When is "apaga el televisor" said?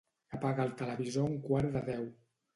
0.37-1.27